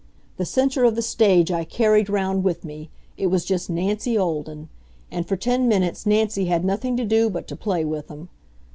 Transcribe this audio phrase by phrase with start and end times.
[0.37, 4.67] The center of the stage I carried round with me it was just Nancy Olden.
[5.11, 8.29] And for ten minutes Nancy had nothing to do but to play with 'em.